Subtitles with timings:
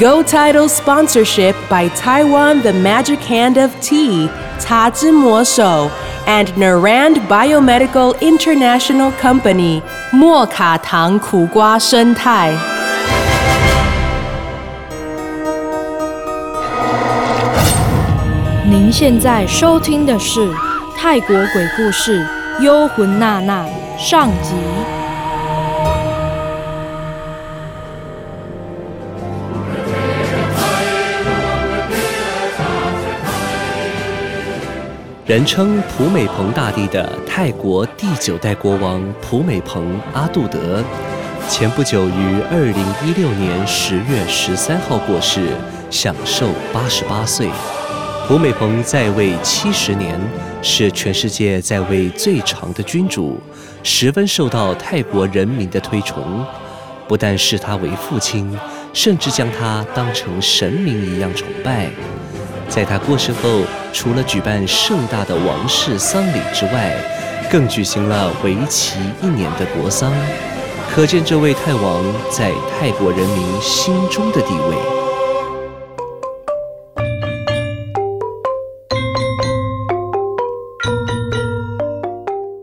[0.00, 5.90] Go Title sponsorship by Taiwan The Magic Hand of Tea, 茶之魔手
[6.26, 12.52] and Narand Biomedical International Company, 莫卡糖苦瓜生态。
[18.66, 20.40] 您现在收听的是《
[20.96, 22.26] 泰国鬼故事·
[22.60, 23.64] 幽魂娜娜》
[23.98, 24.77] 上集。
[35.29, 40.83] 人称普美蓬大帝的泰国第九代国王普美蓬阿杜德，
[41.47, 45.49] 前不久于二零一六年十月十三号过世，
[45.91, 47.47] 享寿八十八岁。
[48.27, 50.19] 普美蓬在位七十年，
[50.63, 53.39] 是全世界在位最长的君主，
[53.83, 56.43] 十分受到泰国人民的推崇。
[57.07, 58.57] 不但视他为父亲，
[58.93, 61.91] 甚至将他当成神明一样崇拜。
[62.69, 66.95] 在他过世后，除了举办盛大的王室丧礼之外，
[67.51, 70.13] 更举行了为期一年的国丧，
[70.93, 74.75] 可见这位泰王在泰国人民心中的地位。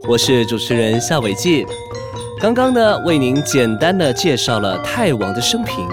[0.09, 1.67] 我是主持人夏伟记，
[2.41, 5.87] 刚刚呢为您简单的介绍了泰王的生平，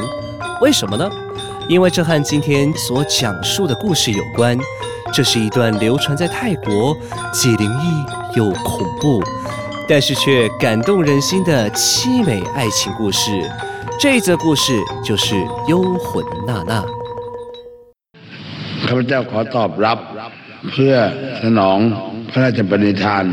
[0.61, 1.09] 为什么呢？
[1.68, 4.58] 因为这和今天所讲述的故事有关，
[5.12, 6.96] 这是一段流传在泰国
[7.32, 9.22] 既灵异又恐怖，
[9.88, 13.30] 但是却感动人心的凄美爱情故事。
[14.00, 14.72] 这则故事
[15.04, 15.34] 就是《
[15.68, 16.82] 幽魂娜娜》。
[18.86, 19.98] ข้าพเจ้าขอตอบรับ
[20.72, 20.94] เพื่อ
[21.42, 21.78] สนอง
[22.30, 23.24] พระราชปณิธาน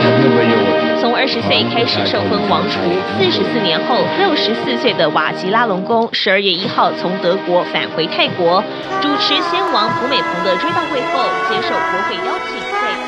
[0.00, 0.65] และเพื่อประโยชน์。
[0.66, 0.66] ์
[0.99, 2.79] 从二十岁开始受封王储，
[3.19, 8.63] 四十四年后，六十四岁的瓦吉拉隆功十二月一号从德国返回泰国，
[8.99, 13.05] 主持先王普美蓬的追悼会后，接受国会邀请，在大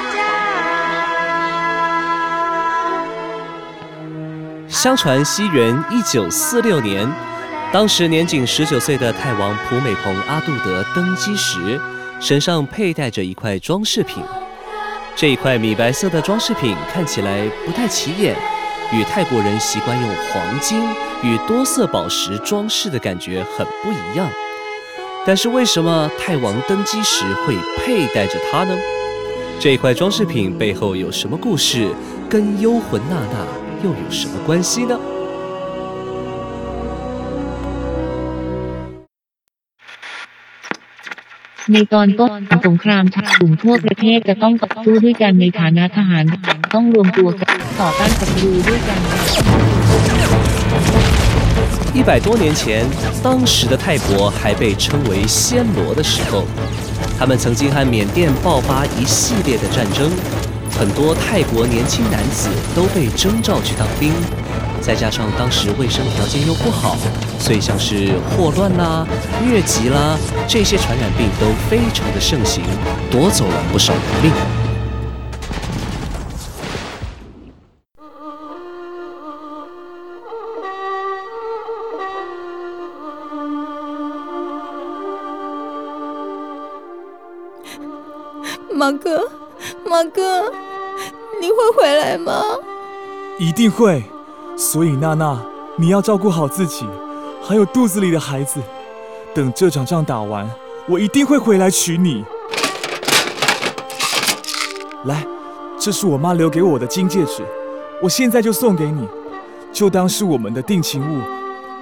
[4.68, 7.12] 相传西元一九四六年，
[7.74, 11.82] 当时年仅十九岁的泰王普美蓬阿杜德登基时，
[12.20, 14.24] 身上佩戴着一块装饰品。
[15.20, 18.34] 这一块米白色的装饰品看起来不太起眼，
[18.94, 20.82] 与泰国人习惯用黄金
[21.22, 24.30] 与多色宝石装饰的感觉很不一样。
[25.26, 28.74] 但是为什么泰王登基时会佩戴着它呢？
[29.60, 31.94] 这一块装饰品背后有什么故事？
[32.30, 33.46] 跟幽魂娜娜
[33.84, 34.98] 又有什么关系呢？
[41.73, 42.31] ในตอนต้น
[42.67, 46.25] สงครามชาติกลุ่มทั่วประเทศจะต้องต่อสู้ด้วยกันในฐานะทหาร
[46.75, 49.01] ต้องรวมตัวกันต่อต้านศัตรูด้วยกัน
[51.97, 52.85] 一百多年前，
[53.23, 56.45] 当时的泰国还被称为暹罗的时候，
[57.17, 60.11] 他们曾经和缅甸爆发一系列的战争，
[60.77, 64.13] 很多泰国年轻男子都被征召去当兵。
[64.82, 66.96] 再加上当时卫生条件又不好，
[67.40, 69.06] 所以像是霍乱啦、
[69.44, 70.18] 疟疾啦
[70.48, 72.64] 这些传染病都非常的盛行，
[73.12, 74.32] 夺走了不少人命。
[88.72, 89.30] 马哥，
[89.86, 90.52] 马哥，
[91.40, 92.42] 你会回来吗？
[93.38, 94.02] 一定会。
[94.60, 95.40] 所以娜娜，
[95.78, 96.86] 你要照顾好自己，
[97.42, 98.60] 还有肚子里的孩子。
[99.34, 100.46] 等这场仗打完，
[100.86, 102.26] 我一定会回来娶你。
[105.06, 105.26] 来，
[105.80, 107.42] 这是我妈留给我的金戒指，
[108.04, 109.08] 我现在就送给你，
[109.72, 111.22] 就当是我们的定情物。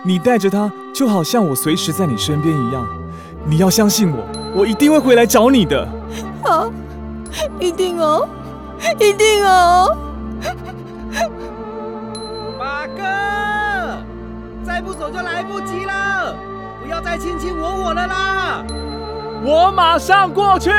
[0.04, 2.88] 你带着它，就好像我随时在你身边一样。
[3.44, 4.24] 你要相信我，
[4.56, 5.88] 我一定会回来找你的。
[6.44, 6.72] 好，
[7.60, 8.30] 一定哦，
[9.00, 9.98] 一定哦。
[14.88, 16.34] 不走就来不及了，
[16.82, 18.64] 不要再卿卿我我了啦！
[19.44, 20.72] 我马上过去，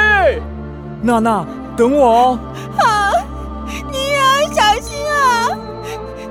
[1.02, 1.44] 娜娜，
[1.76, 2.38] 等我哦。
[2.78, 3.10] 好，
[3.93, 5.50] 你也要小心啊，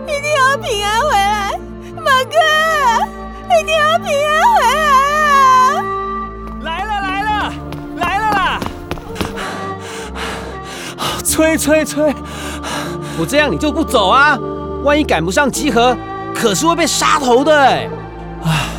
[0.07, 1.51] 一定要平安回来，
[1.97, 2.35] 马哥，
[3.53, 5.85] 一定要平安回来啊！
[6.63, 7.53] 来了来了
[7.97, 8.59] 来了啦！
[11.23, 12.11] 催催催！
[13.19, 14.35] 我这样你就不走啊？
[14.83, 15.95] 万一赶不上集合？
[16.39, 17.89] 可是会被杀头的哎！
[18.43, 18.69] 唉，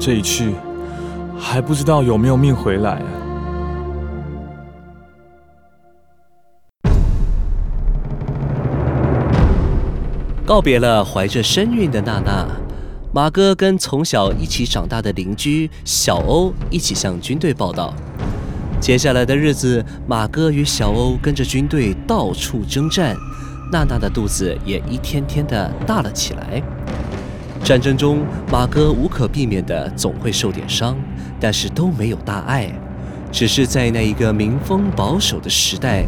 [0.00, 0.52] 这一去
[1.38, 3.06] 还不知道有没有命回来啊！
[10.44, 12.48] 告别了怀着身孕的娜娜，
[13.14, 17.94] 马哥跟从小一起长大的邻居小欧一起向军队报道。
[18.80, 23.16] 接下来的日子，马哥与小欧跟着军队到处征战，
[23.72, 26.62] 娜娜的肚子也一天天的大了起来。
[27.64, 28.18] 战争中，
[28.50, 30.94] 马哥无可避免的总会受点伤，
[31.40, 32.70] 但是都没有大碍。
[33.32, 36.04] 只是在那一个民风保守的时代，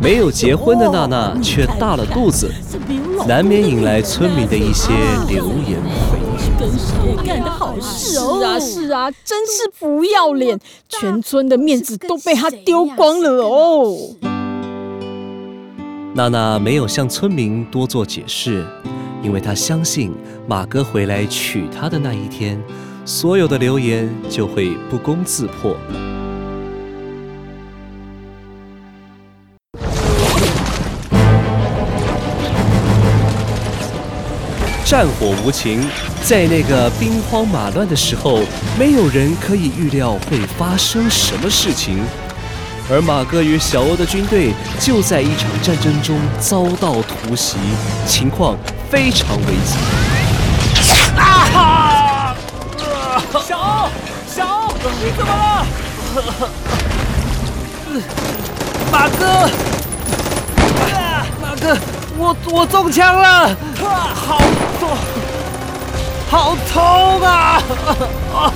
[0.00, 2.48] 没有结婚的娜娜却大了肚子，
[3.26, 4.92] 难免引来村民的一些
[5.28, 6.60] 流言蜚语。
[6.60, 8.38] 跟谁干的好事哦？
[8.38, 10.56] 是啊是啊，真是不要脸，
[10.88, 14.29] 全村的面子都被他丢光了哦。
[16.12, 18.66] 娜娜没有向村民多做解释，
[19.22, 20.12] 因为她相信
[20.48, 22.60] 马哥回来娶她的那一天，
[23.04, 25.76] 所有的流言就会不攻自破。
[34.84, 35.80] 战火无情，
[36.24, 38.40] 在那个兵荒马乱的时候，
[38.76, 42.00] 没有人可以预料会发生什么事情。
[42.92, 47.56] 而马哥与小欧的军队就在一场战争中遭到突袭，
[48.04, 48.56] 情况
[48.90, 49.78] 非常危急。
[51.16, 51.22] 啊
[51.52, 52.34] 哈！
[53.46, 53.88] 小欧，
[54.26, 55.64] 小欧，你怎么了？
[58.90, 59.48] 马哥，
[61.40, 61.78] 马哥，
[62.18, 63.56] 我我中枪了，
[64.14, 64.40] 好
[64.80, 64.88] 痛，
[66.28, 67.62] 好痛啊！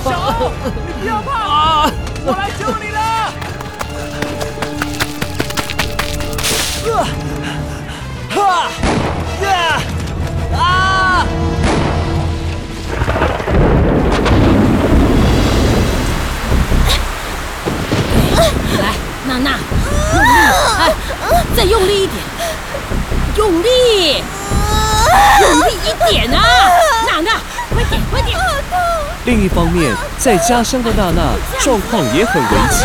[0.03, 0.51] 小欧，
[0.85, 1.89] 你不要怕，
[2.25, 3.31] 我来救你了。
[29.55, 32.83] 方面，在家乡的娜娜状况也很危急，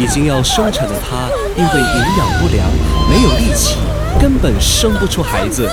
[0.00, 2.64] 已经要生产的她，因为营养不良，
[3.10, 3.78] 没有力气，
[4.20, 5.68] 根本生不出孩子。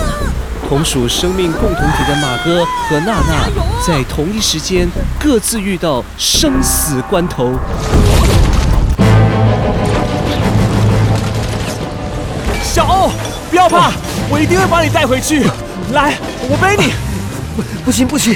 [0.68, 3.48] 同属生命共同体的马哥和娜娜，
[3.86, 4.89] 在同一时间
[5.19, 7.54] 各自遇到生死关头。
[12.63, 13.12] 小欧，
[13.51, 13.92] 不要怕，
[14.28, 15.48] 我一定会把你带回去。
[15.94, 16.18] 来，
[16.50, 16.94] 我背你。
[17.56, 18.36] 不，不行不行，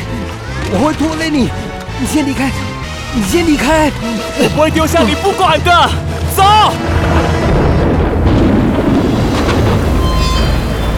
[0.72, 1.50] 我会拖累你。
[2.02, 2.50] 你先离开，
[3.14, 3.92] 你先离开，
[4.38, 5.90] 我不会丢下你不管的。
[6.36, 6.44] 走。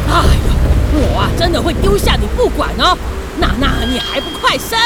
[0.08, 0.52] 哎呀，
[0.94, 2.96] 我啊真的会丢下你不管哦。
[3.40, 4.78] 娜娜，你还不快生？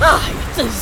[0.00, 0.18] 哎呀，
[0.56, 0.72] 真是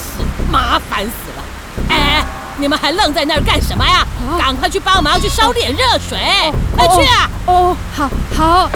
[0.50, 1.42] 麻烦死了。
[1.88, 2.24] 哎，
[2.56, 4.06] 你们还愣在那儿干什么呀？
[4.38, 6.18] 赶快去帮忙，去烧点热水。
[6.76, 7.28] 快去啊！
[7.46, 8.70] 哦，好，好。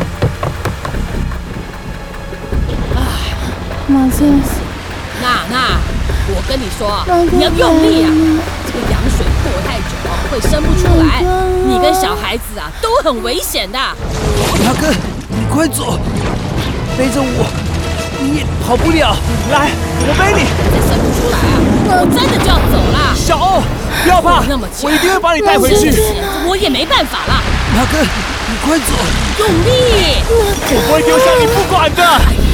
[2.96, 3.00] 哎
[3.86, 4.48] 妈真是，
[5.26, 5.80] 娜娜，
[6.28, 7.02] 我跟你说，
[7.32, 8.08] 你要用力啊！
[8.64, 9.90] 这个羊水过太久
[10.30, 11.20] 会生不出来，
[11.66, 13.76] 你跟小孩子啊都很危险的。
[14.64, 14.86] 马哥，
[15.28, 15.98] 你快走，
[16.96, 17.44] 背着我，
[18.20, 19.16] 你也跑不了。
[19.50, 20.46] 来，我背你。
[20.70, 21.58] 再生不出来啊，
[21.90, 23.12] 我真的就要走了。
[23.16, 23.60] 小欧，
[24.04, 24.46] 不要怕，
[24.82, 25.90] 我一定会把你带回去。
[26.46, 27.42] 我也没办法了。
[27.74, 28.92] 马哥，你快走，
[29.40, 30.22] 用力！
[30.30, 32.02] 我不会丢下你不管的。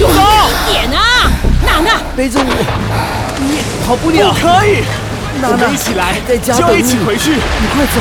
[0.01, 1.29] 用力一点啊！
[1.73, 2.53] 娜娜，背着我，
[3.41, 4.29] 你跑不了。
[4.29, 4.85] 不可以，
[5.41, 7.33] 娜娜一起来，在家就一起回去。
[7.33, 7.97] 你快走，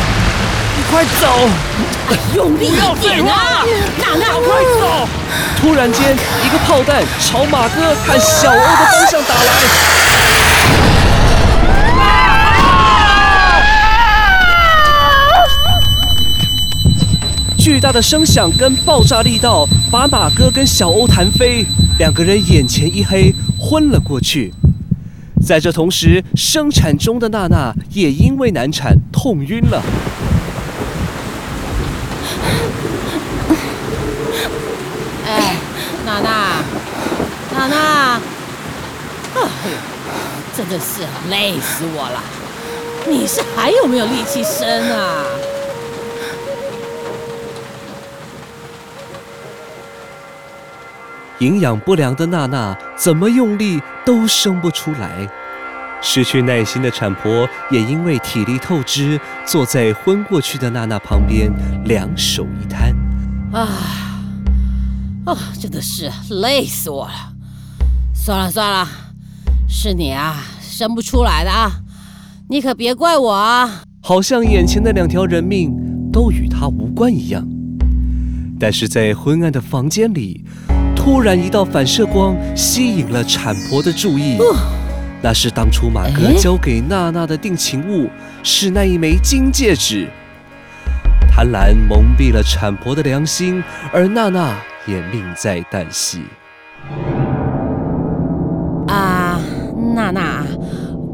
[0.75, 1.47] 你快走！
[2.35, 3.63] 用力一点啊！
[3.97, 5.07] 娜娜，快走！
[5.61, 6.13] 突然间，
[6.43, 9.47] 一个炮弹朝马哥和小欧的方向打来。
[17.63, 21.63] 巨大的声响跟爆炸力道把马哥跟小欧弹飞，
[21.99, 24.51] 两个人眼前一黑，昏了过去。
[25.45, 29.79] 在这同时，生产中的娜娜也因为难产痛晕了。
[35.27, 35.55] 哎，
[36.03, 36.63] 娜娜，
[37.53, 38.21] 娜娜，
[39.35, 39.41] 哎，
[40.57, 42.23] 真的是累死我了！
[43.07, 45.25] 你是还有没有力气生啊？
[51.41, 55.27] 营养不良的娜娜怎么用力都生不出来。
[55.99, 61.51] 失去耐心的产婆也因为体力透支，坐在昏过去的娜娜旁边，
[61.85, 62.95] 两手一摊。
[63.51, 63.67] 啊，
[65.25, 67.33] 啊，真的是累死我了！
[68.13, 68.87] 算了算了，
[69.67, 71.71] 是你啊，生不出来的啊，
[72.49, 73.81] 你可别怪我啊！
[74.03, 75.71] 好像眼前的两条人命
[76.11, 77.47] 都与他无关一样。
[78.59, 80.45] 但是在昏暗的房间里，
[81.03, 84.37] 突然一道反射光吸引了产婆的注意。
[85.19, 88.07] 那是当初马哥交给娜娜的定情物，
[88.43, 90.07] 是那一枚金戒指。
[91.27, 94.55] 贪婪蒙蔽了产婆的良心，而娜娜
[94.85, 96.21] 也命在旦夕。
[98.87, 99.41] 啊，
[99.95, 100.45] 娜娜，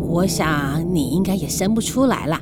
[0.09, 2.41] 我想你应该也生不出来了。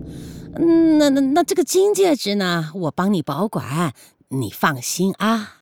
[0.99, 2.71] 那那那这个金戒指呢？
[2.73, 3.93] 我帮你保管，
[4.29, 5.57] 你放心啊。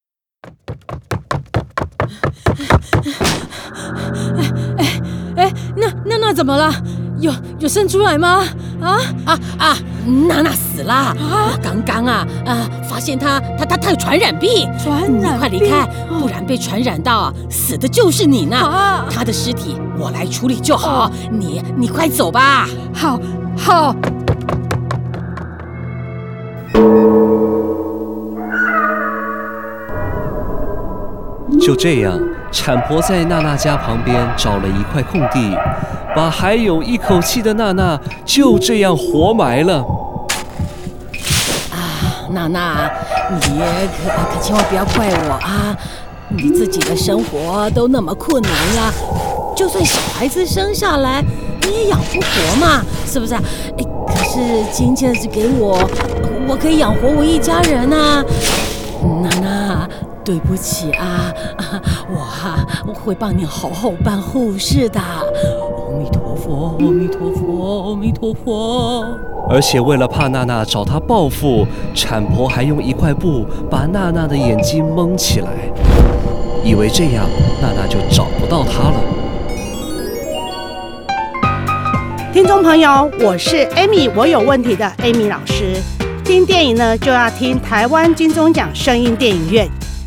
[4.37, 4.43] 哎
[4.77, 5.01] 哎
[5.35, 6.71] 哎，那那那怎么了？
[7.19, 8.43] 有有生出来吗？
[8.81, 9.77] 啊啊啊！
[10.27, 11.57] 娜娜死了啊！
[11.63, 15.87] 刚刚啊啊，发现她她她她有传染病，传染你快离开，
[16.19, 18.57] 不然被传染到死的就是你呢。
[19.09, 22.67] 她的尸体我来处理就好，你你快走吧。
[22.93, 23.17] 好，
[23.57, 23.95] 好。
[31.63, 32.19] 就这样，
[32.51, 35.57] 产婆在娜娜家旁边找了一块空地，
[36.13, 39.77] 把还有一口气的娜娜就这样活埋了。
[41.71, 42.91] 啊，娜娜，
[43.31, 45.73] 你可可千万不要怪我啊！
[46.35, 48.93] 你自己的生活都那么困难了，
[49.55, 51.23] 就算小孩子生下来，
[51.61, 53.35] 你也养不活嘛，是不是？
[53.35, 53.41] 哎，
[54.07, 55.79] 可是金戒指给我，
[56.45, 58.21] 我可以养活我一家人啊！
[59.21, 59.32] 娜娜。
[60.25, 61.33] 对不起啊，
[62.09, 64.99] 我 哈我会帮你好好办后事的。
[64.99, 69.05] 阿弥陀佛，阿弥陀佛，阿弥陀佛。
[69.49, 75.49] 而且为了怕娜娜找他报复，产婆还用一块布把娜娜的眼睛蒙起来，
[76.63, 77.25] 以为这样
[77.61, 78.95] 娜娜就找不到他了。
[82.31, 85.75] 听众朋友，我是 Amy，我有问题的 Amy 老师。
[86.23, 89.69] 听电影呢，就要听台湾金钟奖声音电影院。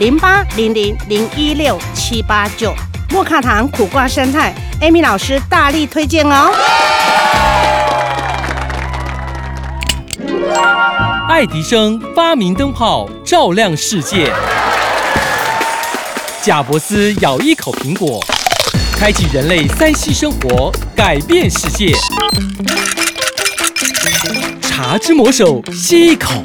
[0.00, 2.74] 零八零零零一六七八九，
[3.10, 6.50] 莫卡糖苦瓜生态，Amy 老师大力推荐哦。
[11.28, 14.32] 爱迪生发明灯泡，照亮世界。
[16.40, 18.24] 贾伯斯咬一口苹果，
[18.96, 21.92] 开启人类三 C 生活，改变世界。
[24.62, 26.42] 茶之魔手，吸一口。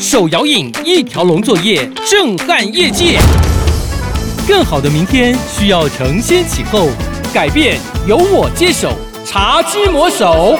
[0.00, 3.18] 手摇饮一条龙作业，震撼业界。
[4.46, 6.88] 更好的明天需要承先启后，
[7.34, 8.92] 改变由我接手。
[9.24, 10.56] 茶之魔手，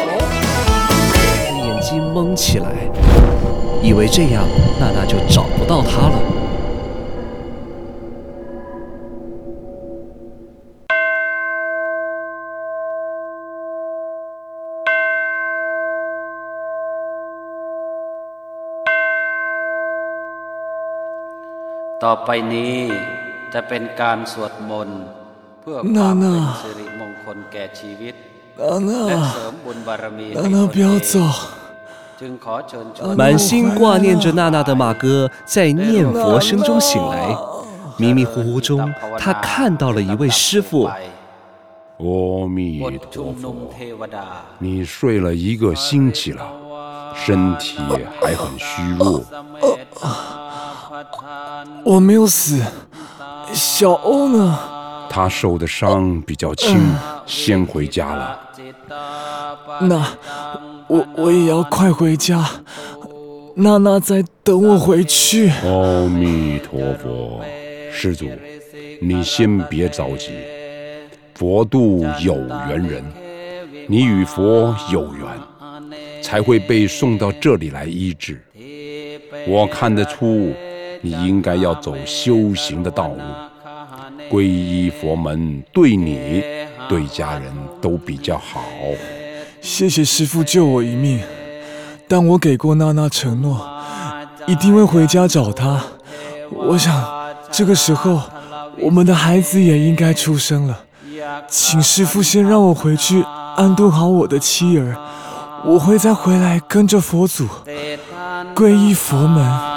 [1.54, 2.66] 眼睛蒙起来，
[3.80, 4.44] 以为这样
[4.80, 6.18] 娜娜就找不到他了。
[22.03, 22.77] ต่อไปนี้
[23.53, 25.01] จะเป็นการสวดมนต์
[25.61, 28.13] เพื่อความเป็นสิริมงคลแก่ชีวิต
[28.55, 31.31] และเสริมบุญบารมีให้ตนเอง
[32.21, 33.47] จึงขอเชิญชวน满心
[33.77, 35.05] 挂念着娜娜的马哥
[35.53, 35.83] 在念
[36.21, 37.15] 佛声中醒来，
[38.01, 40.71] 迷迷糊糊中，他看到了一位师傅。
[41.97, 43.43] 阿弥陀佛，
[44.59, 46.41] 你睡了一个星期了，
[47.15, 47.79] 身体
[48.19, 49.23] 还很虚弱。
[51.84, 52.62] 我没有死，
[53.52, 54.58] 小欧呢？
[55.10, 56.78] 他受的伤比较轻，
[57.26, 58.38] 先回家了。
[59.80, 60.06] 那
[60.86, 62.44] 我我也要快回家，
[63.54, 65.48] 娜娜在等我回去。
[65.64, 67.42] 阿弥陀佛，
[67.90, 68.28] 施主，
[69.00, 70.32] 你先别着急，
[71.34, 72.34] 佛度有
[72.68, 73.04] 缘人，
[73.88, 75.26] 你与佛有缘，
[76.22, 78.42] 才会被送到这里来医治。
[79.46, 80.52] 我看得出。
[81.00, 83.20] 你应该要走修行的道路，
[84.30, 86.42] 皈依佛门对你
[86.88, 88.62] 对家人都比较好。
[89.60, 91.20] 谢谢师傅救我一命，
[92.06, 93.60] 但我给过娜娜承诺，
[94.46, 95.80] 一定会回家找她。
[96.50, 97.04] 我想，
[97.50, 98.20] 这个时候
[98.78, 100.80] 我们的孩子也应该出生了。
[101.48, 103.22] 请师傅先让我回去
[103.56, 104.96] 安顿好我的妻儿，
[105.64, 107.46] 我会再回来跟着佛祖
[108.54, 109.67] 皈依佛门。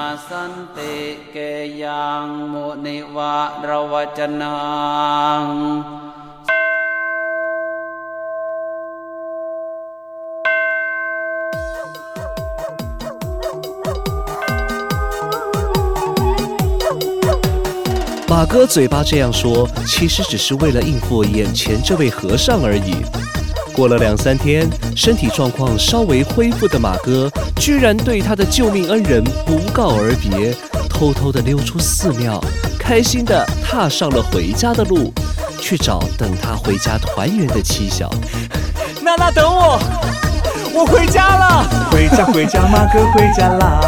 [18.27, 22.95] 马哥嘴巴这样说，其实只是为了应付眼前这位和尚而已。
[23.75, 30.55] 过了两三天，身体状况稍微恢复的马哥，居然对他的救命恩人不告而别，
[30.89, 32.41] 偷偷的溜出寺庙，
[32.81, 35.13] 开心的踏上了回家的路，
[35.61, 38.09] 去找等他回家团圆的七小。
[39.01, 39.79] 娜娜，等我，
[40.73, 43.79] 我回家了，回家回家，马哥回家啦。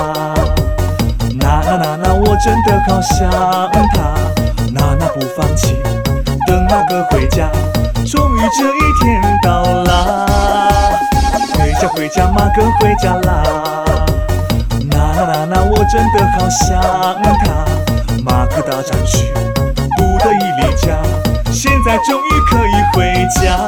[1.38, 3.29] 娜娜娜娜，我真的好想
[3.91, 4.13] 他。
[4.71, 5.75] 娜娜不放弃，
[6.47, 7.50] 等马哥回家，
[8.05, 10.25] 终于这一天到啦。
[11.57, 13.43] 回家回家，马哥回家啦。
[14.89, 16.79] 娜娜娜娜，我真的好想
[17.43, 17.82] 他。
[18.33, 19.31] 马哥大战去，
[19.95, 20.97] 不得已离家，
[21.51, 23.59] 现在终于可以回家。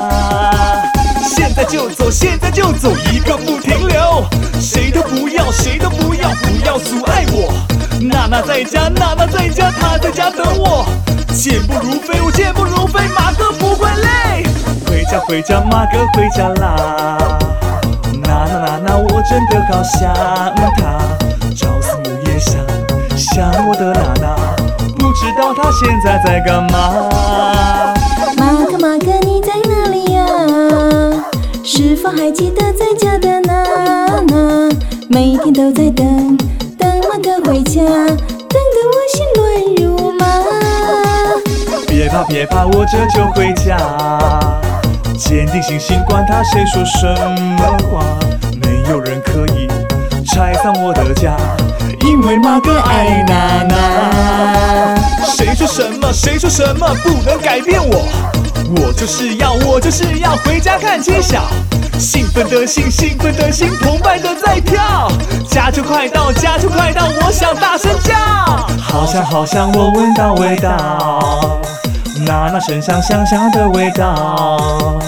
[1.24, 4.26] 现在就走，现在就走，一个不停留，
[4.60, 7.54] 谁都不要，谁都不要，不要阻碍我。
[8.02, 10.84] 娜娜在家，娜娜在家，她在家等我。
[11.32, 14.48] 健步如飞，我健步如飞，马哥不会累。
[14.88, 17.38] 回家回家，马哥回家啦。
[18.20, 20.12] 娜娜娜娜，我真的好想
[20.76, 20.98] 她。
[21.56, 22.60] 朝思暮夜想，
[23.16, 24.14] 想我的娜，
[25.26, 27.10] 知道他现在在干嘛。
[28.38, 30.24] 马克马克你在哪里呀？
[31.64, 34.70] 是否还记得在家的娜娜？
[35.10, 36.38] 每天都在等，
[36.78, 39.44] 等马克回家，等得我心乱
[39.78, 40.26] 如麻。
[41.88, 43.76] 别怕别怕，我这就回家。
[45.18, 47.08] 坚定信心，管他谁说什
[47.58, 48.06] 么话，
[48.62, 49.68] 没有人可以
[50.24, 51.36] 拆散我的家，
[52.06, 54.96] 因为马哥爱娜娜。
[55.26, 56.14] 谁说什么？
[56.14, 58.06] 谁说什么不能改变我？
[58.78, 61.42] 我就是要，我就是要回家看揭晓。
[61.98, 65.12] 兴奋的心，兴奋的心，澎湃的在跳。
[65.50, 68.14] 家就快到，家就快到，我想大声叫。
[68.80, 71.60] 好香好香，我闻到味道。
[72.26, 75.00] 娜娜身上香香的味道，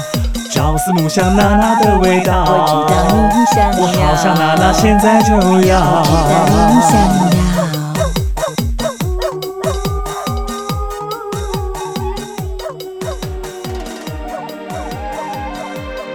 [0.49, 2.45] 朝思暮想娜娜的味道。
[2.47, 2.95] 我知道
[3.33, 5.33] 你想要，我好想娜娜现在就
[5.67, 5.79] 要。
[6.01, 7.37] 我知道你想要。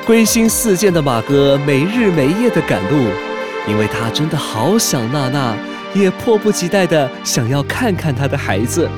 [0.07, 3.09] 归心似箭的马哥没日没夜的赶路，
[3.69, 5.55] 因为他真的好想娜娜，
[5.95, 8.89] 也迫不及待的想要看看他的孩子。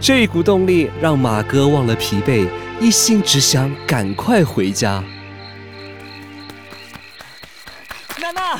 [0.00, 2.46] 这股动力让马哥忘了疲惫，
[2.80, 5.02] 一心只想赶快回家。
[8.18, 8.58] 娜娜，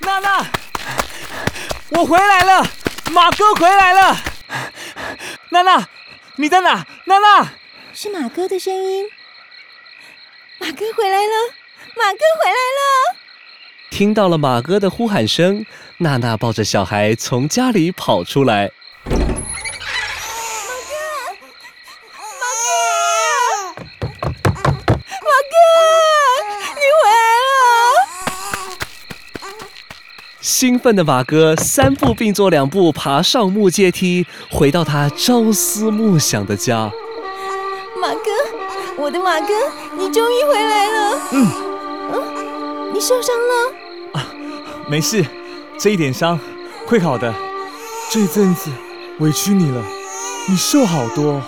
[0.00, 0.46] 娜娜，
[1.90, 2.66] 我回来了，
[3.12, 4.16] 马哥回来了。
[5.50, 5.88] 娜娜，
[6.36, 6.86] 你在哪？
[7.04, 7.52] 娜娜，
[7.94, 9.06] 是马哥的声音。
[10.58, 11.54] 马哥回来了，
[11.96, 13.16] 马哥回来了。
[13.90, 15.64] 听到了马哥的呼喊声，
[15.98, 18.72] 娜娜抱着小孩从家里跑出来。
[30.58, 36.90] 兴奋的马哥三步并作两步爬上木阶梯，回到他朝思暮想的家。
[38.00, 38.30] 马哥，
[38.96, 39.48] 我的马哥，
[39.98, 41.20] 你终于回来了。
[41.32, 41.46] 嗯，
[42.10, 44.18] 嗯，你受伤了？
[44.18, 44.26] 啊，
[44.88, 45.22] 没事，
[45.78, 46.40] 这一点伤
[46.86, 47.34] 会好的。
[48.10, 48.70] 这阵子
[49.18, 49.84] 委屈你了，
[50.48, 51.38] 你瘦好多。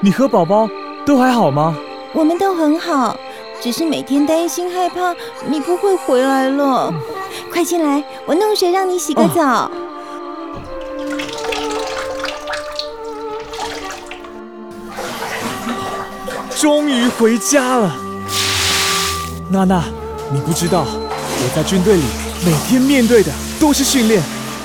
[0.00, 0.70] 你和宝宝
[1.04, 1.76] 都还好吗？
[2.12, 3.18] 我们都很好，
[3.60, 5.12] 只是每天担心害怕
[5.48, 6.94] 你不会回来了。
[7.56, 9.70] 快进来，我弄水让你洗个澡。
[16.54, 17.96] 终于回家了，
[19.48, 19.82] 娜娜，
[20.30, 22.02] 你不知道，我在军队里
[22.44, 24.22] 每天面对的都是训练，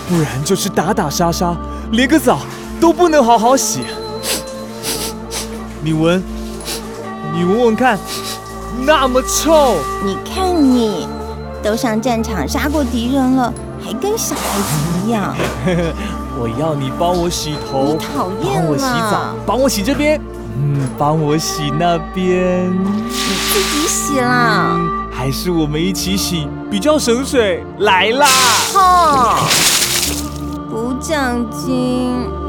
[0.10, 1.56] 不然就是打打杀杀，
[1.94, 2.40] 连个澡
[2.82, 3.80] 都不能好好洗。
[5.82, 6.22] 你闻，
[7.34, 7.98] 你闻闻看，
[8.86, 9.78] 那么臭。
[10.04, 11.08] 你看你。
[11.64, 15.36] 都上战场杀过敌人了，还跟小孩子一样。
[16.40, 20.20] 我要你帮我洗头，你讨厌帮我洗澡，帮我洗这边。
[20.58, 22.72] 嗯，帮我洗那边。
[22.72, 24.78] 你自己洗啦。
[25.12, 27.64] 还是我们一起洗比较省水。
[27.80, 28.28] 来啦！
[28.74, 29.40] 哈，
[30.70, 32.41] 不讲金。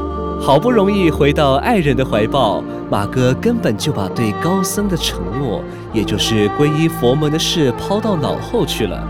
[0.45, 9.01] 好不容易回到爱人的怀抱，马哥根本就把对高僧的承诺，也就是皈依佛门的事抛到脑后去了。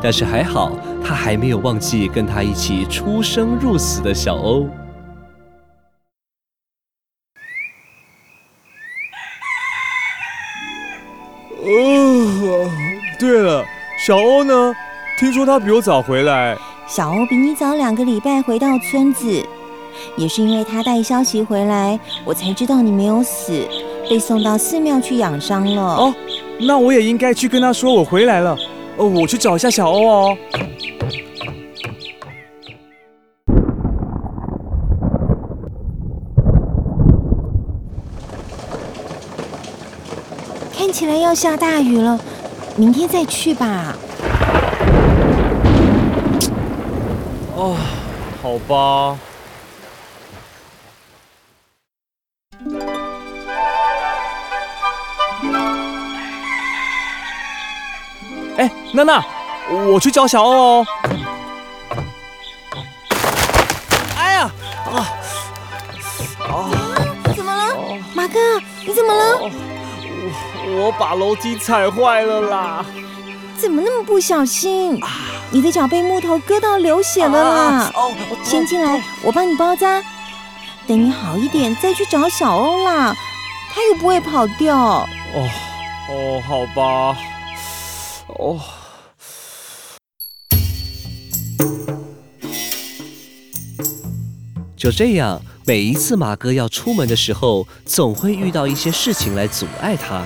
[0.00, 0.70] 但是还好，
[1.04, 4.68] 他还没有忘记跟他一起出生入死的小欧。
[11.64, 12.70] 哦，
[13.18, 13.64] 对了，
[14.06, 14.72] 小欧呢？
[15.18, 16.56] 听说他比我早回来。
[16.86, 19.44] 小欧比你早两个礼拜回到村子，
[20.16, 23.66] 也是因为他带消息回来，我才知道你没有死，
[24.08, 25.82] 被送到寺庙去养伤了。
[25.82, 26.14] 哦，
[26.58, 28.56] 那我也应该去跟他说我回来了。
[28.96, 30.36] 哦，我去找一下小欧哦。
[40.76, 42.18] 看起来要下大雨了，
[42.76, 43.94] 明天再去吧。
[47.56, 47.76] 哦，
[48.42, 49.16] 好吧。
[58.60, 59.24] 哎，娜娜，
[59.88, 60.86] 我去找小欧哦。
[64.18, 64.50] 哎呀，
[64.84, 64.96] 啊，
[66.46, 66.68] 啊，
[67.34, 67.74] 怎么了，
[68.12, 68.38] 马哥？
[68.86, 69.38] 你怎么了？
[69.40, 72.84] 我我把楼梯踩坏了啦！
[73.56, 75.00] 怎么那么不小心？
[75.50, 77.90] 你的脚被木头割到流血了啦！
[78.44, 80.02] 先进来，我帮你包扎。
[80.86, 83.16] 等你好一点再去找小欧啦，
[83.72, 84.76] 他又不会跑掉。
[84.76, 85.06] 哦
[86.10, 87.16] 哦，好吧。
[88.40, 88.58] 哦，
[94.74, 100.24] 就这样，每一次马哥要出门的时候，总会遇到一些事情来阻碍他。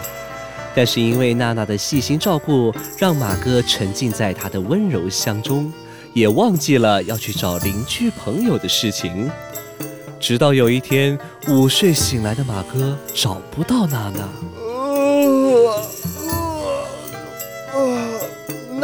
[0.76, 5.72] 但是因为娜娜的细心照顾，让马哥沉浸在她的温柔乡中，
[6.12, 9.28] 也忘记了要去找邻居朋友的事情。
[10.20, 14.28] 直到有一天，午睡醒来的马哥找不到娜娜。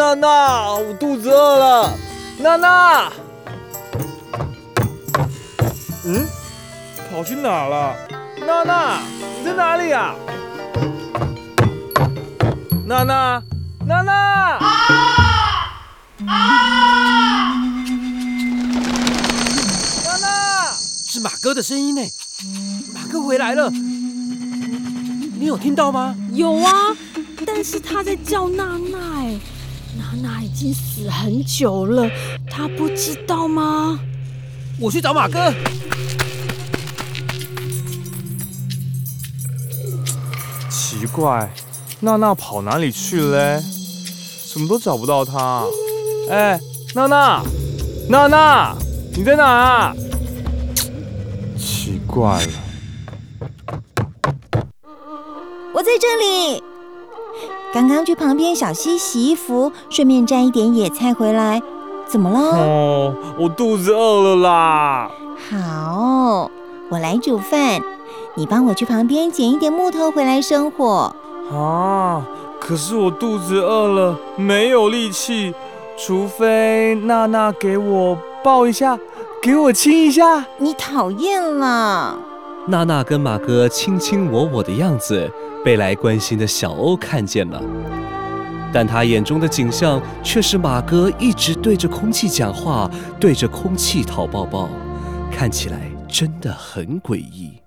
[0.01, 1.93] 娜娜，我肚子饿了。
[2.39, 3.13] 娜娜，
[6.07, 6.27] 嗯，
[7.11, 7.95] 跑去哪了？
[8.47, 8.99] 娜娜，
[9.39, 10.15] 你在哪里呀？
[12.87, 13.43] 娜娜，
[13.87, 14.67] 娜娜，啊
[16.27, 17.53] 啊！
[20.07, 20.73] 娜娜，
[21.05, 22.01] 是马哥的声音呢。
[22.95, 26.17] 马哥回来了，你有听到吗？
[26.33, 26.73] 有啊，
[27.45, 29.39] 但是他在叫娜娜哎。
[29.97, 32.11] 娜娜已经死很久了，
[32.51, 33.99] 她不知道吗？
[34.79, 35.53] 我去找马哥。
[40.69, 41.51] 奇怪，
[42.01, 43.63] 娜娜跑哪里去了？
[44.53, 45.65] 怎么都找不到她。
[46.29, 46.59] 哎，
[46.95, 47.43] 娜娜，
[48.09, 48.77] 娜娜，
[49.15, 49.95] 你在哪啊？
[51.57, 52.53] 奇怪了，
[55.73, 56.63] 我在这里。
[57.73, 61.63] 刚刚去旁边小溪洗衣服，顺便摘一点野菜回来。
[62.05, 62.39] 怎么了？
[62.41, 65.11] 哦，我肚子饿了啦。
[65.49, 66.51] 好，
[66.89, 67.81] 我来煮饭，
[68.35, 71.15] 你帮我去旁边捡一点木头回来生火。
[71.53, 72.27] 啊，
[72.59, 75.55] 可是我肚子饿了，没有力气，
[75.97, 78.99] 除非娜娜给我抱一下，
[79.41, 80.45] 给我亲一下。
[80.59, 82.19] 你讨厌了。
[82.67, 85.31] 娜娜跟马哥卿卿我我的样子。
[85.65, 87.63] 被来关心的小欧看见了，
[88.73, 94.69] 但他眼中的景象却是马哥一直对着空气讲话，对着空气讨抱抱，
[95.31, 97.61] 看起来真的很诡异。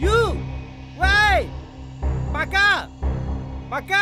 [0.00, 0.36] 哟，
[0.98, 1.48] 喂，
[2.32, 2.56] 马哥，
[3.68, 3.94] 马哥，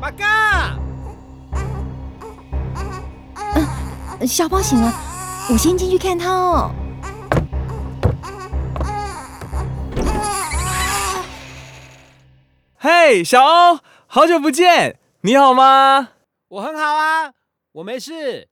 [0.00, 0.24] 马哥，
[4.26, 4.90] 小宝醒了，
[5.50, 6.70] 我先进去看他哦。
[12.90, 16.08] 嘿，小欧，好久不见，你好吗？
[16.48, 17.32] 我很好啊，
[17.72, 18.48] 我没事。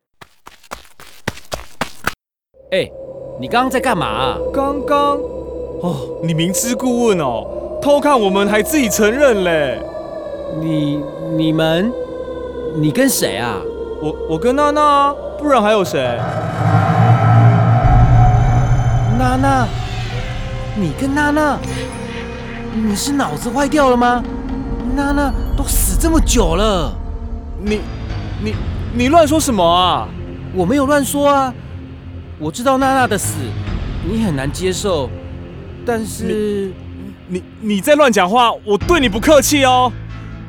[2.70, 2.86] 哎，
[3.40, 4.36] 你刚刚在干嘛？
[4.52, 5.16] 刚刚？
[5.80, 9.80] 哦，你明知故问哦，偷看我们还自己承认嘞。
[10.60, 11.02] 你、
[11.34, 11.90] 你们、
[12.74, 13.58] 你跟谁啊？
[14.02, 15.98] 我、我跟娜娜，不然还有谁？
[19.18, 19.66] 娜娜，
[20.76, 21.58] 你跟娜娜？
[22.76, 24.22] 你是脑子坏掉了吗？
[24.94, 26.94] 娜娜都死这么久了，
[27.62, 27.80] 你、
[28.44, 28.54] 你、
[28.94, 30.06] 你乱说什么啊？
[30.54, 31.52] 我没有乱说啊，
[32.38, 33.36] 我知道娜娜的死，
[34.06, 35.08] 你很难接受，
[35.86, 36.70] 但是
[37.28, 39.90] 你你在乱讲话，我对你不客气哦。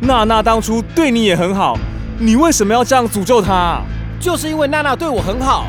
[0.01, 1.77] 娜娜当初对你也很好，
[2.19, 3.81] 你为什么要这样诅咒她？
[4.19, 5.67] 就是因为娜娜对我很好，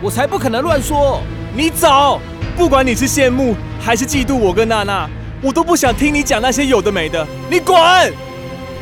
[0.00, 1.20] 我才不可能乱说。
[1.54, 2.18] 你走，
[2.56, 5.08] 不管你是羡慕还是嫉妒我跟娜娜，
[5.40, 7.26] 我都不想听你讲那些有的没的。
[7.48, 7.78] 你滚，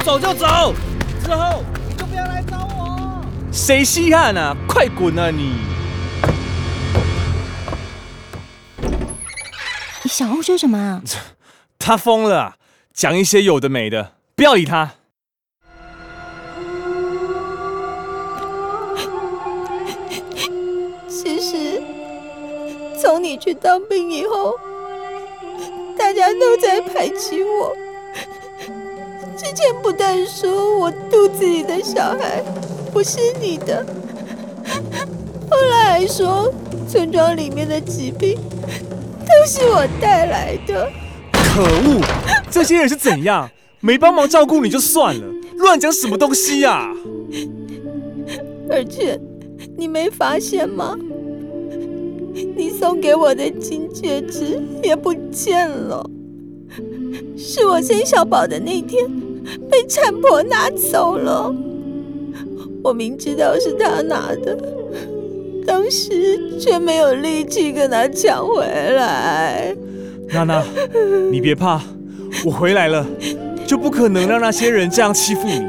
[0.05, 0.73] 走就走，
[1.23, 3.21] 之后你就不要来找我。
[3.53, 4.57] 谁稀罕啊？
[4.66, 5.57] 快滚啊你！
[10.03, 11.03] 你小欧说什么啊？
[11.79, 12.57] 他疯了，
[12.95, 14.92] 讲一些有的没的，不要理他。
[21.07, 21.83] 其实，
[23.01, 24.55] 从你去当兵以后，
[25.97, 27.77] 大家都在排挤我。
[29.37, 32.43] 之前不但说我肚子里的小孩
[32.93, 33.85] 不是你的，
[35.51, 36.53] 后来还说
[36.89, 38.39] 村庄里面的疾病
[39.21, 40.91] 都是我带来的。
[41.33, 42.01] 可恶！
[42.51, 43.51] 这些人是怎样？
[43.81, 45.27] 没帮忙照顾你就算了，
[45.59, 46.91] 乱讲什么东西呀？
[48.71, 49.21] 而且，
[49.77, 50.97] 你没发现吗？
[52.57, 56.09] 你送给我的金戒指也不见了，
[57.37, 59.09] 是我生小宝的那天
[59.70, 61.55] 被产婆拿走了。
[62.85, 64.57] 我明知道是他拿的，
[65.66, 69.75] 当时却没有力气跟他抢回来。
[70.29, 70.62] 娜娜，
[71.33, 71.81] 你别怕，
[72.44, 73.07] 我回来了，
[73.66, 75.64] 就不可能让那些人这样欺负你。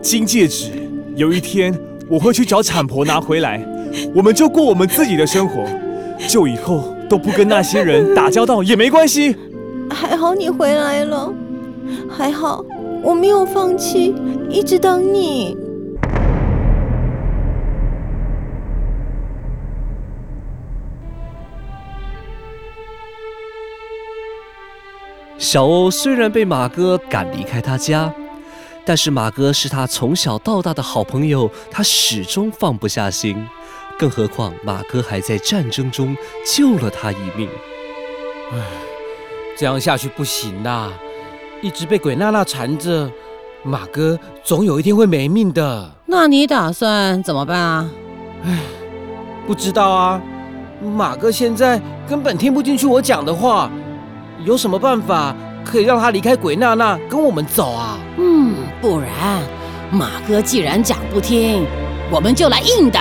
[0.00, 0.70] 金戒指，
[1.16, 1.72] 有一天
[2.08, 3.62] 我会去找产婆拿回来，
[4.14, 5.64] 我们就过我们自己的生活，
[6.28, 9.36] 就以后都不跟那些人打交道也没关系。
[9.90, 11.32] 还好你回来了，
[12.08, 12.64] 还好
[13.02, 14.14] 我没有放弃，
[14.48, 15.56] 一直等你。
[25.38, 28.10] 小欧虽然被马哥赶离开他家，
[28.86, 33.36] 但是马哥是他从小到大的好朋友，他始终放不下心。
[33.98, 37.48] 更何况马哥还在战争中救了他一命。
[38.52, 38.58] 唉，
[39.56, 40.90] 这样下去不行啦！
[41.62, 43.10] 一直被鬼娜娜缠着，
[43.62, 45.90] 马哥总有一天会没命的。
[46.06, 47.90] 那你打算怎么办啊？
[48.44, 48.58] 唉，
[49.46, 50.20] 不知道啊。
[50.82, 53.70] 马哥现在根本听不进去我讲的话，
[54.44, 55.32] 有什么办法
[55.64, 57.96] 可以让他离开鬼娜娜，跟我们走啊？
[58.18, 59.40] 嗯，不然
[59.92, 61.64] 马哥既然讲不听，
[62.10, 62.98] 我们就来硬的。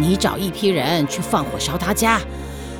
[0.00, 2.18] 你找一批人去放火烧他家，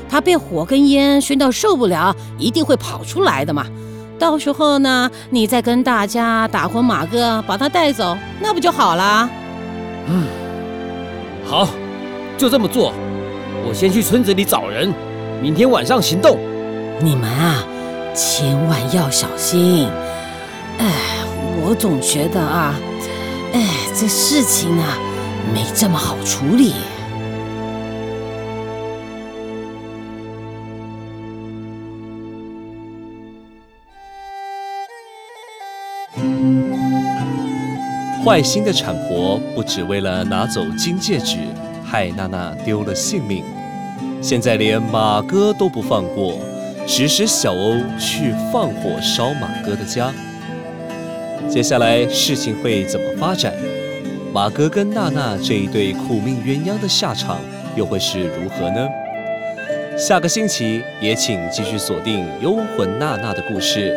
[0.09, 3.67] 他被火跟烟熏到受不了，一定会跑出来的嘛。
[4.19, 9.29] 到时候呢，你再跟大家打昏马哥，把他带走，那不就好了？
[10.07, 10.25] 嗯，
[11.47, 11.69] 好，
[12.37, 12.93] 就这么做。
[13.67, 14.93] 我先去村子里找人，
[15.43, 16.39] 明天晚上行动。
[17.01, 17.65] 你们啊，
[18.15, 19.89] 千万要小心。
[20.79, 20.87] 哎，
[21.63, 22.75] 我总觉得啊，
[23.53, 23.61] 哎，
[23.95, 24.99] 这事情啊，
[25.55, 26.75] 没这么好处理。
[38.25, 41.39] 坏心的产婆不只为了拿走金戒指，
[41.85, 43.45] 害娜娜丢了性命，
[44.21, 46.39] 现在连马哥都不放过，
[46.87, 50.13] 指使小欧去放火烧马哥的家。
[51.49, 53.55] 接下来事情会怎么发展？
[54.33, 57.39] 马哥跟娜娜这一对苦命鸳鸯的下场
[57.77, 58.87] 又会是如何呢？
[59.97, 63.93] 下个星期也请继续锁定《幽魂娜娜的故事》。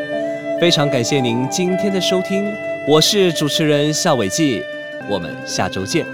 [0.63, 2.53] 非常感谢您今天的收听，
[2.87, 4.63] 我是主持人夏伟记，
[5.09, 6.05] 我们下周见。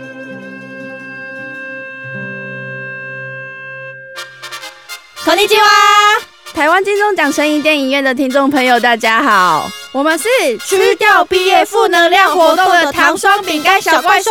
[5.24, 6.22] こんにちは，
[6.54, 14.30] 台湾金钟奖声音电影院的听众朋友，大家好，我们是吃掉毕业负能量活动的糖霜饼干小怪兽。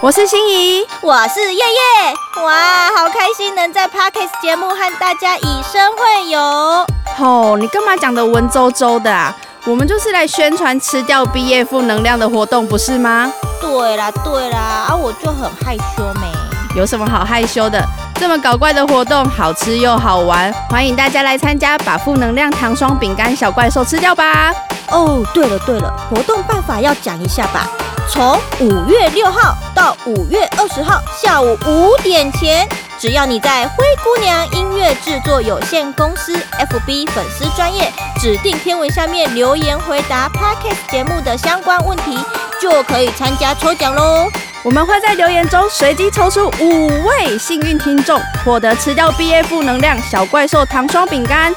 [0.00, 6.84] 我是心怡，我是叶叶，哇，好开心能在 Parkes 节目和大家以身会友。
[7.19, 9.35] 哦，你干嘛讲的文绉绉的啊？
[9.65, 13.31] 我们就是来宣传吃掉毕业负能量的活动，不是吗？
[13.59, 16.31] 对啦对啦，啊，我就很害羞没。
[16.75, 17.83] 有什么好害羞的？
[18.15, 24.53] 这么搞怪的活动，好吃又好玩，欢迎大家来参加，把负能量糖霜饼干小怪兽吃掉吧！
[24.89, 27.67] 哦，对了对了，活动办法要讲一下吧。
[28.09, 32.65] 从五月六号到五月二十号下午五点前，
[32.99, 42.17] 只要你在灰姑娘音乐制作有限公司 FB 粉丝专业指定天文下面留言回答 Podcast 节目的相关问题，
[42.59, 44.27] 就可以参加抽奖喽。
[44.63, 51.53] 我们会在留言中随机抽出五位幸运听众，获得吃掉 BA 负能量小怪兽糖霜饼干。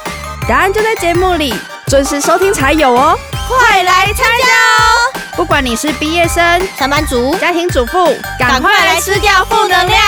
[0.47, 1.55] 答案就在节目里，
[1.87, 3.17] 准时收听才有哦！
[3.47, 5.19] 快来参加哦！
[5.35, 10.01] 不管你是毕业生、上班族、家庭主妇，赶快来吃掉负能量！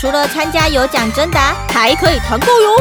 [0.00, 2.76] 除了参加有奖征答，还可以团购哟。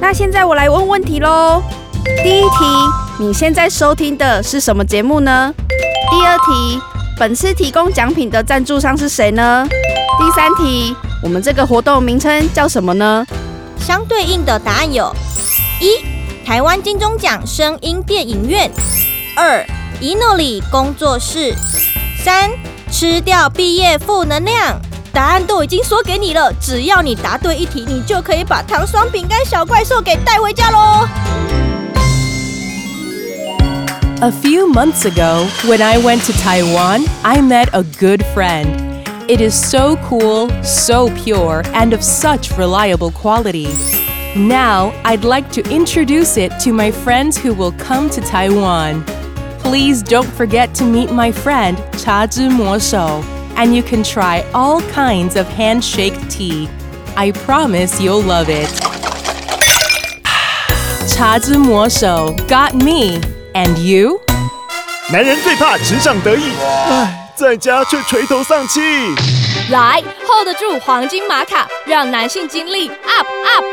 [0.00, 1.60] 那现在我来问问题喽。
[2.22, 2.48] 第一题，
[3.18, 5.52] 你现在收听的是什么节目呢？
[6.08, 6.80] 第二题，
[7.18, 9.66] 本次提供奖品的赞助商是谁呢？
[10.20, 13.26] 第三题，我们这个活动名称叫什么呢？
[13.80, 15.12] 相对应的答案有：
[15.80, 18.70] 一、台湾金钟奖声音电影院；
[19.36, 19.66] 二、
[19.99, 21.53] 伊诺里工作室；
[22.23, 22.49] 三、
[22.91, 24.79] 吃掉毕业负能量。
[25.13, 31.07] 答案都已经说给你了，只要你答对一题，你就可以把糖霜饼干小怪兽给带回家喽。
[34.21, 38.67] A few months ago, when I went to Taiwan, I met a good friend.
[39.27, 43.69] It is so cool, so pure, and of such reliable quality.
[44.35, 49.03] Now, I'd like to introduce it to my friends who will come to Taiwan.
[49.65, 53.23] Please don't forget to meet my friend, Cha Zhi Mo Shou,
[53.55, 56.67] and you can try all kinds of handshake tea.
[57.15, 58.69] I promise you'll love it.
[61.07, 63.21] Cha Zhi Mo Shou got me,
[63.53, 64.19] and you?
[65.11, 66.51] 男人最怕职场得意，
[66.89, 68.79] 唉，在家却垂头丧气。
[69.69, 73.65] 来，hold 得住黄金玛卡，让男性精力 up up。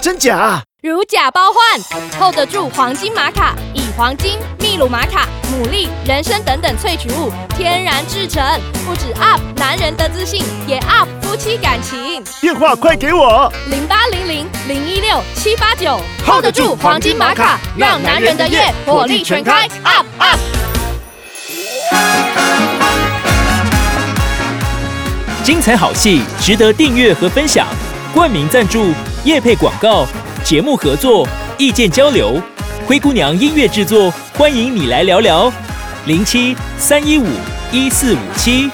[0.00, 0.62] 真假？
[0.82, 1.80] 如假包换，
[2.20, 8.43] hold 得住黄金玛卡，以 黄金、秘鲁玛卡、牡蛎、人参等等萃取物天然制成，
[8.83, 12.23] 不止 up 男人的自信，也 up 夫妻感情。
[12.41, 20.39] 电话快给我，零八零零零一六七八九，hold 得住黄金玛卡，让男人的夜火力全开，up up。
[25.43, 27.67] 精彩好戏值得订阅和分享，
[28.11, 28.91] 冠名赞助、
[29.23, 30.07] 业配广告、
[30.43, 31.27] 节目合作、
[31.59, 32.41] 意见交流，
[32.85, 35.51] 灰姑娘音乐制作，欢迎你来聊聊，
[36.05, 37.27] 零七三一五
[37.71, 38.69] 一四五七。